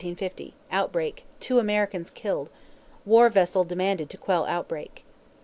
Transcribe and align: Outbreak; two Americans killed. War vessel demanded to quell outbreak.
Outbreak; 0.71 1.25
two 1.39 1.59
Americans 1.59 2.09
killed. 2.09 2.49
War 3.05 3.29
vessel 3.29 3.63
demanded 3.63 4.09
to 4.09 4.17
quell 4.17 4.45
outbreak. 4.47 5.03